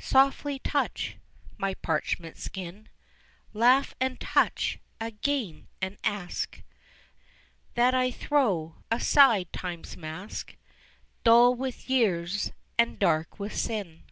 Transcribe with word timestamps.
Softly 0.00 0.58
touch 0.58 1.16
my 1.56 1.74
parchment 1.74 2.36
skin, 2.36 2.88
Laugh 3.52 3.94
and 4.00 4.18
touch 4.18 4.80
again 5.00 5.68
and 5.80 5.96
ask 6.02 6.60
That 7.74 7.94
I 7.94 8.10
throw 8.10 8.74
aside 8.90 9.52
time's 9.52 9.96
mask, 9.96 10.56
Dull 11.22 11.54
with 11.54 11.88
years 11.88 12.50
and 12.80 12.98
dark 12.98 13.38
with 13.38 13.54
sin. 13.56 14.02